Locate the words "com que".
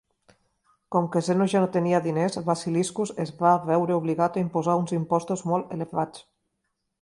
0.93-1.19